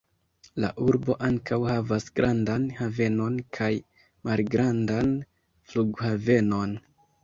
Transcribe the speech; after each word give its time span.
La 0.61 0.69
urbo 0.85 1.15
ankaŭ 1.27 1.59
havas 1.73 2.09
grandan 2.21 2.67
havenon 2.81 3.39
kaj 3.61 3.71
malgrandan 4.31 5.17
flughavenon. 5.73 6.79